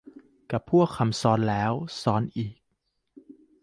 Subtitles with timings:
[0.51, 1.71] กับพวกคำซ้อนแล้ว
[2.03, 2.53] ซ้อนอีก